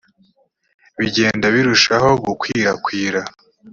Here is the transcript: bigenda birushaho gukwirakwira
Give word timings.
bigenda 0.99 1.45
birushaho 1.55 2.09
gukwirakwira 2.25 3.21